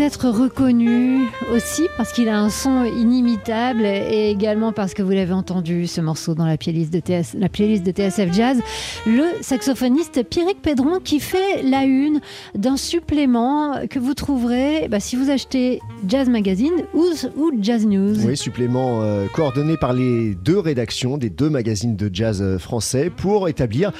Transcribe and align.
Peut-être 0.00 0.30
reconnu 0.30 1.26
aussi 1.52 1.82
parce 1.98 2.14
qu'il 2.14 2.30
a 2.30 2.40
un 2.40 2.48
son 2.48 2.84
inimitable 2.84 3.84
et 3.84 4.30
également 4.30 4.72
parce 4.72 4.94
que 4.94 5.02
vous 5.02 5.10
l'avez 5.10 5.34
entendu 5.34 5.86
ce 5.86 6.00
morceau 6.00 6.34
dans 6.34 6.46
la 6.46 6.56
playlist 6.56 6.90
de, 6.90 7.00
TS, 7.00 7.34
la 7.38 7.50
playlist 7.50 7.82
de 7.82 7.92
TSF 7.92 8.32
Jazz, 8.32 8.62
le 9.06 9.24
saxophoniste 9.42 10.22
Pierrick 10.24 10.62
Pedron 10.62 11.00
qui 11.04 11.20
fait 11.20 11.62
la 11.62 11.84
une 11.84 12.22
d'un 12.54 12.78
supplément 12.78 13.86
que 13.90 13.98
vous 13.98 14.14
trouverez 14.14 14.88
bah, 14.88 15.00
si 15.00 15.16
vous 15.16 15.28
achetez 15.28 15.80
Jazz 16.08 16.30
Magazine 16.30 16.72
ou, 16.94 17.04
ou 17.36 17.52
Jazz 17.60 17.86
News. 17.86 18.26
Oui, 18.26 18.38
supplément 18.38 19.02
euh, 19.02 19.26
coordonné 19.34 19.76
par 19.76 19.92
les 19.92 20.34
deux 20.34 20.58
rédactions 20.58 21.18
des 21.18 21.28
deux 21.28 21.50
magazines 21.50 21.96
de 21.96 22.08
jazz 22.10 22.40
euh, 22.40 22.58
français 22.58 23.10
pour 23.14 23.50
établir 23.50 23.92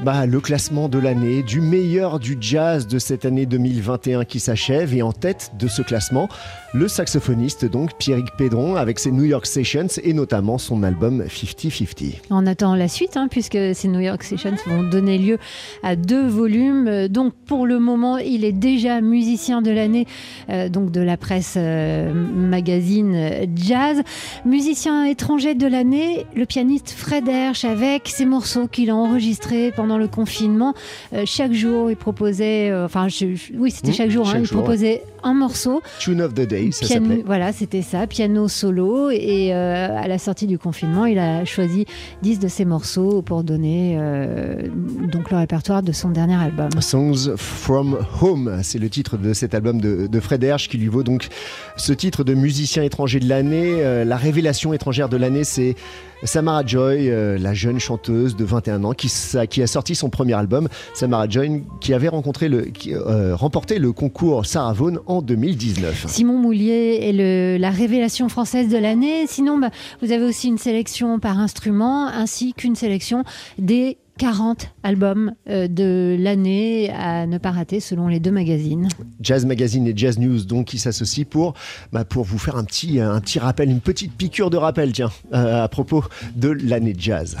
bah, 0.00 0.26
le 0.26 0.40
classement 0.40 0.88
de 0.88 0.98
l'année, 0.98 1.42
du 1.42 1.60
meilleur 1.60 2.18
du 2.18 2.36
jazz 2.40 2.86
de 2.86 2.98
cette 2.98 3.24
année 3.24 3.46
2021 3.46 4.24
qui 4.24 4.40
s'achève. 4.40 4.94
Et 4.94 5.02
en 5.02 5.12
tête 5.12 5.52
de 5.58 5.68
ce 5.68 5.82
classement, 5.82 6.28
le 6.76 6.88
saxophoniste 6.88 7.64
donc 7.64 7.96
Pierrick 7.98 8.26
Pedron 8.36 8.74
avec 8.74 8.98
ses 8.98 9.12
New 9.12 9.22
York 9.24 9.46
Sessions 9.46 9.86
et 10.02 10.12
notamment 10.12 10.58
son 10.58 10.82
album 10.82 11.22
50-50. 11.22 12.16
On 12.30 12.46
attend 12.48 12.74
la 12.74 12.88
suite 12.88 13.16
hein, 13.16 13.28
puisque 13.30 13.56
ces 13.74 13.86
New 13.86 14.00
York 14.00 14.24
Sessions 14.24 14.56
vont 14.66 14.82
donner 14.82 15.18
lieu 15.18 15.38
à 15.84 15.94
deux 15.94 16.26
volumes. 16.26 17.06
Donc 17.06 17.32
pour 17.46 17.66
le 17.66 17.78
moment, 17.78 18.18
il 18.18 18.44
est 18.44 18.52
déjà 18.52 19.00
musicien 19.00 19.62
de 19.62 19.70
l'année 19.70 20.06
euh, 20.50 20.68
donc 20.68 20.90
de 20.90 21.00
la 21.00 21.16
presse 21.16 21.54
euh, 21.56 22.12
magazine 22.12 23.46
jazz. 23.54 24.02
Musicien 24.44 25.04
étranger 25.04 25.54
de 25.54 25.68
l'année, 25.68 26.26
le 26.34 26.44
pianiste 26.44 26.90
Fred 26.90 27.28
Hersch 27.28 27.64
avec 27.64 28.08
ses 28.08 28.26
morceaux 28.26 28.66
qu'il 28.66 28.90
a 28.90 28.96
enregistrés 28.96 29.70
pendant 29.76 29.96
le 29.96 30.08
confinement. 30.08 30.74
Euh, 31.12 31.22
chaque 31.24 31.52
jour, 31.52 31.88
il 31.90 31.96
proposait, 31.96 32.70
euh, 32.70 32.84
enfin 32.86 33.06
je- 33.06 33.34
je- 33.36 33.52
oui 33.56 33.70
c'était 33.70 33.90
Mmh, 33.90 33.94
chaque 33.94 34.10
jour, 34.10 34.26
hein, 34.28 34.32
chaque 34.32 34.40
il 34.42 34.46
jour, 34.46 34.62
proposait 34.62 35.02
un 35.24 35.34
morceau. 35.34 35.82
Tune 35.98 36.20
of 36.22 36.34
the 36.34 36.46
Day, 36.46 36.70
ça 36.72 36.86
s'appelait. 36.86 37.22
voilà, 37.26 37.52
c'était 37.52 37.82
ça, 37.82 38.06
piano 38.06 38.48
solo. 38.48 39.10
Et 39.10 39.52
euh, 39.54 39.88
à 39.98 40.06
la 40.08 40.18
sortie 40.18 40.46
du 40.46 40.58
confinement, 40.58 41.06
il 41.06 41.18
a 41.18 41.44
choisi 41.44 41.86
10 42.22 42.38
de 42.38 42.48
ses 42.48 42.64
morceaux 42.64 43.22
pour 43.22 43.42
donner 43.44 43.96
euh, 43.98 44.68
donc 45.10 45.30
le 45.30 45.36
répertoire 45.38 45.82
de 45.82 45.92
son 45.92 46.10
dernier 46.10 46.34
album. 46.36 46.68
Songs 46.80 47.34
from 47.36 47.98
Home, 48.20 48.58
c'est 48.62 48.78
le 48.78 48.88
titre 48.90 49.16
de 49.16 49.32
cet 49.32 49.54
album 49.54 49.80
de, 49.80 50.06
de 50.06 50.20
Fred 50.20 50.42
Hersch 50.44 50.68
qui 50.68 50.76
lui 50.78 50.88
vaut 50.88 51.02
donc 51.02 51.28
ce 51.76 51.92
titre 51.92 52.24
de 52.24 52.34
musicien 52.34 52.82
étranger 52.82 53.20
de 53.20 53.28
l'année. 53.28 53.76
Euh, 53.82 54.04
la 54.04 54.16
révélation 54.16 54.72
étrangère 54.72 55.08
de 55.08 55.16
l'année, 55.16 55.44
c'est 55.44 55.74
Samara 56.22 56.64
Joy, 56.64 57.10
la 57.38 57.52
jeune 57.52 57.78
chanteuse 57.78 58.34
de 58.34 58.44
21 58.46 58.84
ans 58.84 58.92
qui, 58.92 59.10
sa- 59.10 59.46
qui 59.46 59.60
a 59.62 59.66
sorti 59.66 59.94
son 59.94 60.08
premier 60.08 60.32
album. 60.32 60.68
Samara 60.94 61.28
Joy 61.28 61.64
qui 61.82 61.92
avait 61.92 62.08
rencontré 62.08 62.48
le, 62.48 62.62
qui, 62.62 62.94
remporté 62.96 63.78
le 63.78 63.92
concours 63.92 64.46
Sarah 64.46 64.72
Vaughan 64.72 64.96
en 65.06 65.13
2019. 65.22 66.06
Simon 66.08 66.38
Moulier 66.38 66.98
est 67.02 67.12
le- 67.12 67.56
la 67.58 67.70
révélation 67.70 68.28
française 68.28 68.68
de 68.68 68.76
l'année. 68.78 69.26
Sinon, 69.26 69.58
bah, 69.58 69.70
vous 70.02 70.12
avez 70.12 70.24
aussi 70.24 70.48
une 70.48 70.58
sélection 70.58 71.18
par 71.18 71.38
instrument 71.38 72.06
ainsi 72.08 72.52
qu'une 72.54 72.76
sélection 72.76 73.24
des 73.58 73.98
40 74.16 74.68
albums 74.84 75.32
euh, 75.48 75.66
de 75.66 76.16
l'année 76.20 76.88
à 76.96 77.26
ne 77.26 77.36
pas 77.38 77.50
rater 77.50 77.80
selon 77.80 78.06
les 78.06 78.20
deux 78.20 78.30
magazines. 78.30 78.88
Jazz 79.20 79.44
Magazine 79.44 79.88
et 79.88 79.92
Jazz 79.96 80.20
News 80.20 80.44
donc 80.44 80.66
qui 80.66 80.78
s'associent 80.78 81.24
pour 81.28 81.54
bah, 81.92 82.04
pour 82.04 82.22
vous 82.22 82.38
faire 82.38 82.54
un 82.56 82.62
petit 82.62 83.00
un 83.00 83.20
petit 83.20 83.40
rappel, 83.40 83.70
une 83.70 83.80
petite 83.80 84.12
piqûre 84.12 84.50
de 84.50 84.56
rappel 84.56 84.92
tiens 84.92 85.10
euh, 85.32 85.64
à 85.64 85.68
propos 85.68 86.04
de 86.36 86.50
l'année 86.50 86.92
de 86.92 87.00
jazz. 87.00 87.36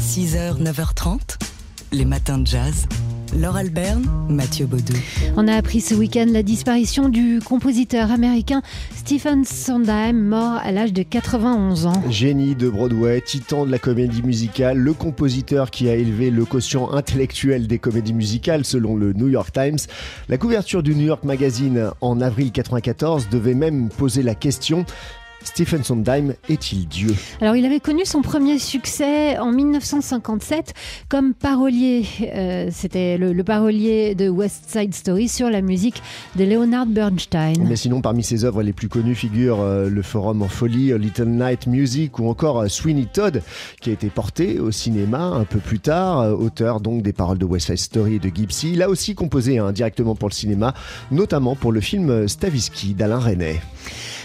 6h, 0.00 0.62
9h30, 0.62 1.18
les 1.92 2.06
matins 2.06 2.38
de 2.38 2.46
jazz. 2.46 2.86
Laure 3.34 3.56
Alberne, 3.56 4.04
Mathieu 4.28 4.66
Baudou. 4.66 4.92
On 5.36 5.48
a 5.48 5.54
appris 5.54 5.80
ce 5.80 5.94
week-end 5.94 6.26
la 6.30 6.42
disparition 6.42 7.08
du 7.08 7.40
compositeur 7.42 8.10
américain 8.10 8.60
Stephen 8.94 9.44
Sondheim, 9.44 10.12
mort 10.12 10.60
à 10.62 10.70
l'âge 10.70 10.92
de 10.92 11.02
91 11.02 11.86
ans. 11.86 12.02
Génie 12.10 12.54
de 12.54 12.68
Broadway, 12.68 13.22
titan 13.22 13.64
de 13.64 13.70
la 13.70 13.78
comédie 13.78 14.22
musicale, 14.22 14.76
le 14.76 14.92
compositeur 14.92 15.70
qui 15.70 15.88
a 15.88 15.94
élevé 15.94 16.30
le 16.30 16.44
quotient 16.44 16.92
intellectuel 16.92 17.66
des 17.66 17.78
comédies 17.78 18.12
musicales 18.12 18.66
selon 18.66 18.96
le 18.96 19.14
New 19.14 19.28
York 19.28 19.50
Times. 19.52 19.78
La 20.28 20.36
couverture 20.36 20.82
du 20.82 20.94
New 20.94 21.06
York 21.06 21.24
Magazine 21.24 21.90
en 22.02 22.20
avril 22.20 22.52
94 22.52 23.28
devait 23.30 23.54
même 23.54 23.88
poser 23.88 24.22
la 24.22 24.34
question 24.34 24.84
Stephen 25.44 25.82
Sondheim 25.84 26.34
est-il 26.48 26.86
Dieu 26.88 27.14
Alors, 27.40 27.56
il 27.56 27.64
avait 27.64 27.80
connu 27.80 28.04
son 28.04 28.22
premier 28.22 28.58
succès 28.58 29.38
en 29.38 29.52
1957 29.52 30.74
comme 31.08 31.34
parolier. 31.34 32.04
Euh, 32.22 32.68
C'était 32.70 33.18
le, 33.18 33.32
le 33.32 33.44
parolier 33.44 34.14
de 34.14 34.28
West 34.28 34.64
Side 34.68 34.94
Story 34.94 35.28
sur 35.28 35.50
la 35.50 35.60
musique 35.62 36.02
de 36.36 36.44
Leonard 36.44 36.86
Bernstein. 36.86 37.54
Mais 37.68 37.76
sinon, 37.76 38.00
parmi 38.00 38.22
ses 38.22 38.44
œuvres 38.44 38.62
les 38.62 38.72
plus 38.72 38.88
connues 38.88 39.14
figurent 39.14 39.60
euh, 39.60 39.88
Le 39.88 40.02
Forum 40.02 40.42
en 40.42 40.48
folie, 40.48 40.96
Little 40.98 41.26
Night 41.28 41.66
Music 41.66 42.18
ou 42.18 42.28
encore 42.28 42.60
euh, 42.60 42.68
Sweeney 42.68 43.06
Todd, 43.12 43.42
qui 43.80 43.90
a 43.90 43.92
été 43.92 44.08
porté 44.08 44.58
au 44.60 44.70
cinéma 44.70 45.22
un 45.22 45.44
peu 45.44 45.58
plus 45.58 45.80
tard, 45.80 46.20
euh, 46.20 46.32
auteur 46.34 46.80
donc 46.80 47.02
des 47.02 47.12
paroles 47.12 47.38
de 47.38 47.44
West 47.44 47.66
Side 47.66 47.78
Story 47.78 48.14
et 48.14 48.18
de 48.18 48.30
Gypsy. 48.34 48.72
Il 48.72 48.82
a 48.82 48.88
aussi 48.88 49.14
composé 49.14 49.58
hein, 49.58 49.72
directement 49.72 50.14
pour 50.14 50.28
le 50.28 50.34
cinéma, 50.34 50.74
notamment 51.10 51.56
pour 51.56 51.72
le 51.72 51.80
film 51.80 52.28
Stavisky 52.28 52.94
d'Alain 52.94 53.18
Resnais. 53.18 53.60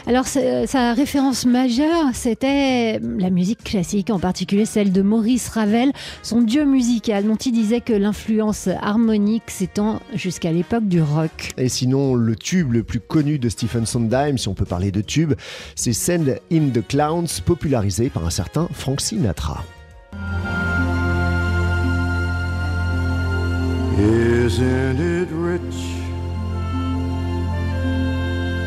Alors, 0.07 0.25
c'est- 0.25 0.67
sa 0.67 0.93
référence 0.93 1.45
majeure, 1.45 2.05
c'était 2.13 2.97
la 3.01 3.29
musique 3.29 3.61
classique, 3.61 4.09
en 4.09 4.19
particulier 4.19 4.63
celle 4.63 4.93
de 4.93 5.01
Maurice 5.01 5.49
Ravel, 5.49 5.91
son 6.23 6.41
dieu 6.41 6.63
musical, 6.63 7.25
dont 7.25 7.35
il 7.35 7.51
disait 7.51 7.81
que 7.81 7.91
l'influence 7.91 8.69
harmonique 8.81 9.43
s'étend 9.47 9.99
jusqu'à 10.13 10.53
l'époque 10.53 10.87
du 10.87 11.01
rock. 11.01 11.51
Et 11.57 11.67
sinon, 11.67 12.15
le 12.15 12.37
tube 12.37 12.71
le 12.71 12.83
plus 12.83 13.01
connu 13.01 13.37
de 13.37 13.49
Stephen 13.49 13.85
Sondheim, 13.85 14.37
si 14.37 14.47
on 14.47 14.53
peut 14.53 14.63
parler 14.65 14.91
de 14.91 15.01
tube, 15.01 15.33
c'est 15.75 15.91
Send 15.91 16.37
in 16.53 16.69
the 16.69 16.87
Clowns, 16.87 17.41
popularisé 17.45 18.09
par 18.09 18.25
un 18.25 18.29
certain 18.29 18.69
Frank 18.71 19.01
Sinatra. 19.01 19.65
Isn't 23.99 24.99
it 25.01 25.27
rich? 25.33 25.75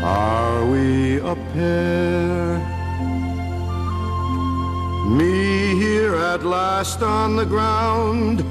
Are 0.02 0.49
we 0.70 1.19
a 1.19 1.34
pair? 1.53 2.58
Me 5.19 5.75
here 5.75 6.14
at 6.14 6.44
last 6.44 7.03
on 7.03 7.34
the 7.34 7.44
ground, 7.44 8.44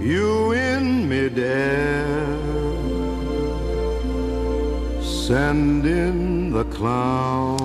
you 0.00 0.52
in 0.52 1.08
midair. 1.08 2.26
Send 5.30 5.86
in 5.86 6.50
the 6.50 6.68
clown. 6.76 7.56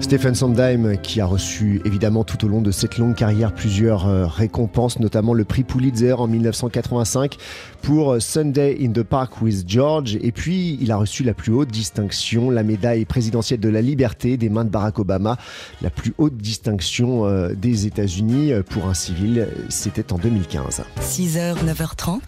Stephen 0.00 0.32
Sondheim, 0.36 0.96
qui 0.96 1.20
a 1.20 1.26
reçu 1.26 1.82
évidemment 1.84 2.22
tout 2.22 2.44
au 2.44 2.48
long 2.48 2.62
de 2.62 2.70
cette 2.70 2.98
longue 2.98 3.16
carrière 3.16 3.52
plusieurs 3.52 4.06
euh, 4.06 4.28
récompenses, 4.28 5.00
notamment 5.00 5.34
le 5.34 5.42
prix 5.42 5.64
Pulitzer 5.64 6.12
en 6.12 6.28
1985 6.28 7.36
pour 7.82 8.12
euh, 8.12 8.20
Sunday 8.20 8.78
in 8.80 8.92
the 8.92 9.02
Park 9.02 9.42
with 9.42 9.68
George. 9.68 10.18
Et 10.22 10.30
puis, 10.30 10.78
il 10.80 10.92
a 10.92 10.98
reçu 10.98 11.24
la 11.24 11.34
plus 11.34 11.52
haute 11.52 11.72
distinction, 11.72 12.48
la 12.48 12.62
médaille 12.62 13.04
présidentielle 13.06 13.58
de 13.58 13.68
la 13.68 13.82
liberté 13.82 14.36
des 14.36 14.48
mains 14.48 14.64
de 14.64 14.70
Barack 14.70 15.00
Obama, 15.00 15.36
la 15.82 15.90
plus 15.90 16.14
haute 16.16 16.36
distinction 16.36 17.26
euh, 17.26 17.54
des 17.54 17.86
États-Unis 17.86 18.52
pour 18.68 18.86
un 18.86 18.94
civil. 18.94 19.48
C'était 19.68 20.12
en 20.12 20.18
2015. 20.18 20.84
6h, 21.00 21.56
9h30, 21.64 22.20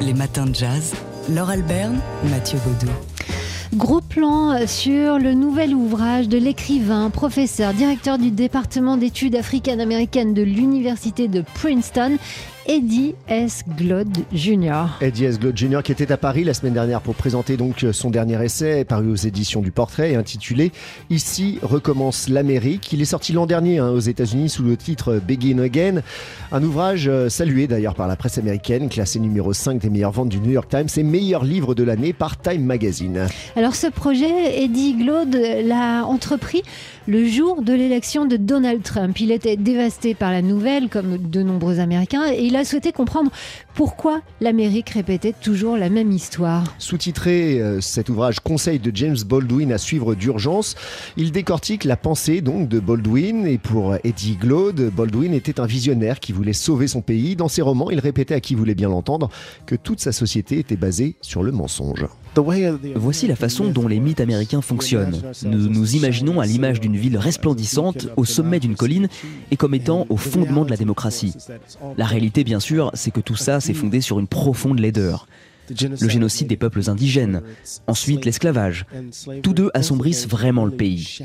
les 0.00 0.14
matins 0.14 0.46
de 0.46 0.54
jazz. 0.54 0.94
Laure 1.28 1.50
Alberne, 1.50 1.98
Mathieu 2.30 2.60
Baudou. 2.64 2.92
Gros 3.74 4.02
plan 4.02 4.66
sur 4.66 5.18
le 5.18 5.32
nouvel 5.32 5.74
ouvrage 5.74 6.28
de 6.28 6.36
l'écrivain, 6.36 7.08
professeur, 7.08 7.72
directeur 7.72 8.18
du 8.18 8.30
département 8.30 8.98
d'études 8.98 9.34
africaines-américaines 9.34 10.34
de 10.34 10.42
l'université 10.42 11.26
de 11.26 11.42
Princeton, 11.54 12.18
Eddie 12.66 13.14
S. 13.28 13.64
Glodd 13.76 14.08
Jr. 14.32 14.84
Eddie 15.00 15.24
S. 15.24 15.40
Glodd 15.40 15.56
Jr. 15.56 15.82
qui 15.82 15.90
était 15.90 16.12
à 16.12 16.16
Paris 16.16 16.44
la 16.44 16.54
semaine 16.54 16.74
dernière 16.74 17.00
pour 17.00 17.16
présenter 17.16 17.56
donc 17.56 17.84
son 17.92 18.10
dernier 18.10 18.42
essai 18.44 18.84
paru 18.84 19.10
aux 19.10 19.16
éditions 19.16 19.62
du 19.62 19.72
Portrait 19.72 20.12
et 20.12 20.16
intitulé 20.16 20.70
Ici 21.10 21.58
recommence 21.62 22.28
l'Amérique. 22.28 22.92
Il 22.92 23.02
est 23.02 23.06
sorti 23.06 23.32
l'an 23.32 23.46
dernier 23.46 23.78
hein, 23.78 23.90
aux 23.90 23.98
États-Unis 23.98 24.48
sous 24.48 24.62
le 24.62 24.76
titre 24.76 25.20
Begin 25.26 25.58
Again, 25.58 26.02
un 26.52 26.62
ouvrage 26.62 27.08
euh, 27.08 27.28
salué 27.28 27.66
d'ailleurs 27.66 27.94
par 27.94 28.06
la 28.06 28.14
presse 28.14 28.38
américaine, 28.38 28.88
classé 28.88 29.18
numéro 29.18 29.52
5 29.52 29.78
des 29.78 29.90
meilleures 29.90 30.12
ventes 30.12 30.28
du 30.28 30.38
New 30.38 30.52
York 30.52 30.68
Times 30.68 30.88
et 30.96 31.02
meilleur 31.02 31.44
livre 31.44 31.74
de 31.74 31.82
l'année 31.82 32.12
par 32.12 32.40
Time 32.40 32.64
Magazine. 32.64 33.26
Alors 33.56 33.74
ce 33.74 33.88
projet, 33.88 34.62
Eddie 34.62 34.94
Glodd 34.94 35.36
l'a 35.64 36.04
entrepris 36.04 36.62
le 37.08 37.26
jour 37.26 37.62
de 37.62 37.72
l'élection 37.72 38.26
de 38.26 38.36
Donald 38.36 38.82
Trump. 38.82 39.18
Il 39.18 39.32
était 39.32 39.56
dévasté 39.56 40.14
par 40.14 40.30
la 40.30 40.42
nouvelle, 40.42 40.88
comme 40.88 41.18
de 41.18 41.42
nombreux 41.42 41.80
Américains, 41.80 42.26
et 42.26 42.51
il 42.52 42.56
a 42.56 42.66
souhaité 42.66 42.92
comprendre 42.92 43.30
pourquoi 43.72 44.20
l'Amérique 44.42 44.90
répétait 44.90 45.32
toujours 45.32 45.78
la 45.78 45.88
même 45.88 46.12
histoire. 46.12 46.64
Sous-titré 46.76 47.58
euh, 47.58 47.80
cet 47.80 48.10
ouvrage 48.10 48.40
Conseil 48.40 48.78
de 48.78 48.94
James 48.94 49.16
Baldwin 49.24 49.72
à 49.72 49.78
suivre 49.78 50.14
d'urgence, 50.14 50.74
il 51.16 51.32
décortique 51.32 51.84
la 51.84 51.96
pensée 51.96 52.42
donc 52.42 52.68
de 52.68 52.78
Baldwin 52.78 53.46
et 53.46 53.56
pour 53.56 53.96
Eddie 54.04 54.36
Glaude, 54.36 54.90
Baldwin 54.94 55.32
était 55.32 55.60
un 55.60 55.66
visionnaire 55.66 56.20
qui 56.20 56.32
voulait 56.32 56.52
sauver 56.52 56.88
son 56.88 57.00
pays. 57.00 57.36
Dans 57.36 57.48
ses 57.48 57.62
romans, 57.62 57.90
il 57.90 58.00
répétait 58.00 58.34
à 58.34 58.40
qui 58.40 58.54
voulait 58.54 58.74
bien 58.74 58.90
l'entendre 58.90 59.30
que 59.64 59.74
toute 59.74 60.00
sa 60.00 60.12
société 60.12 60.58
était 60.58 60.76
basée 60.76 61.16
sur 61.22 61.42
le 61.42 61.52
mensonge. 61.52 62.04
Voici 62.94 63.26
la 63.26 63.36
façon 63.36 63.70
dont 63.70 63.88
les 63.88 64.00
mythes 64.00 64.20
américains 64.20 64.62
fonctionnent. 64.62 65.20
Nous 65.44 65.68
nous 65.68 65.96
imaginons 65.96 66.40
à 66.40 66.46
l'image 66.46 66.80
d'une 66.80 66.96
ville 66.96 67.18
resplendissante 67.18 68.08
au 68.16 68.24
sommet 68.24 68.60
d'une 68.60 68.76
colline 68.76 69.08
et 69.50 69.56
comme 69.56 69.74
étant 69.74 70.06
au 70.08 70.16
fondement 70.16 70.64
de 70.64 70.70
la 70.70 70.76
démocratie. 70.76 71.34
La 71.96 72.06
réalité, 72.06 72.44
bien 72.44 72.60
sûr, 72.60 72.90
c'est 72.94 73.10
que 73.10 73.20
tout 73.20 73.36
ça 73.36 73.60
s'est 73.60 73.74
fondé 73.74 74.00
sur 74.00 74.18
une 74.18 74.26
profonde 74.26 74.78
laideur 74.78 75.26
le 75.70 76.08
génocide 76.08 76.48
des 76.48 76.56
peuples 76.56 76.88
indigènes, 76.88 77.42
ensuite 77.86 78.24
l'esclavage. 78.24 78.86
Tous 79.42 79.52
deux 79.52 79.70
assombrissent 79.74 80.26
vraiment 80.26 80.64
le 80.64 80.72
pays. 80.72 81.18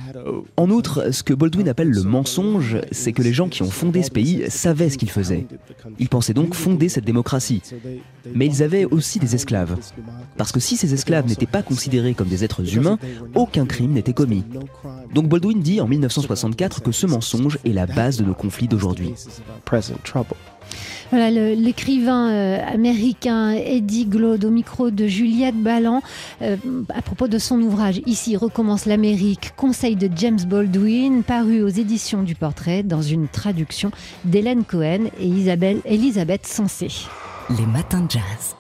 En 0.56 0.70
outre, 0.70 1.12
ce 1.12 1.24
que 1.24 1.34
Baldwin 1.34 1.70
appelle 1.70 1.90
le 1.90 2.04
mensonge, 2.04 2.78
c'est 2.92 3.14
que 3.14 3.22
les 3.22 3.34
gens 3.34 3.50
qui 3.50 3.64
ont 3.64 3.70
fondé 3.70 4.04
ce 4.04 4.12
pays 4.12 4.46
savaient 4.50 4.90
ce 4.90 4.98
qu'ils 4.98 5.12
faisaient. 5.12 5.48
Ils 6.00 6.10
pensaient 6.10 6.34
donc 6.34 6.54
fonder 6.54 6.90
cette 6.90 7.06
démocratie. 7.06 7.62
Mais 8.34 8.46
ils 8.46 8.64
avaient 8.64 8.86
aussi 8.86 9.20
des 9.20 9.36
esclaves. 9.36 9.78
Parce 10.38 10.52
que 10.52 10.60
si 10.60 10.78
ces 10.78 10.94
esclaves 10.94 11.28
n'étaient 11.28 11.46
pas 11.46 11.64
considérés 11.64 12.14
comme 12.14 12.28
des 12.28 12.44
êtres 12.44 12.76
humains, 12.76 13.00
aucun 13.36 13.66
crime 13.66 13.94
n'était 13.94 14.14
commis. 14.14 14.44
Donc 15.14 15.28
Baldwin 15.28 15.62
dit 15.62 15.82
en 15.82 15.88
1964 15.88 16.82
que 16.82 16.92
ce 16.92 17.08
mensonge 17.08 17.58
est 17.66 17.74
la 17.74 17.86
base 17.86 18.18
de 18.18 18.24
nos 18.24 18.34
conflits 18.34 18.68
d'aujourd'hui. 18.68 19.14
L'écrivain 21.12 22.30
euh, 22.30 22.60
américain 22.66 23.52
Eddie 23.52 24.06
Glaude 24.06 24.44
au 24.46 24.50
micro 24.50 24.92
de 24.92 25.08
Juliette 25.08 25.56
Ballan 25.56 26.02
euh, 26.42 26.58
à 26.94 27.02
propos 27.02 27.28
de 27.28 27.38
son 27.38 27.62
ouvrage 27.62 28.02
Ici 28.06 28.36
recommence 28.36 28.86
l'Amérique, 28.86 29.54
conseil 29.56 29.96
de 29.96 30.10
James 30.16 30.40
Baldwin, 30.46 31.24
paru 31.24 31.64
aux 31.64 31.70
éditions 31.70 32.24
du 32.24 32.36
Portrait 32.36 32.84
dans 32.84 33.02
une 33.02 33.28
traduction 33.28 33.92
d'Hélène 34.26 34.64
Cohen 34.64 35.06
et 35.20 35.28
Isabelle, 35.28 35.82
Elisabeth 35.86 36.46
Sensé. 36.46 36.90
Les 37.58 37.66
matins 37.66 38.02
de 38.02 38.12
jazz. 38.12 38.58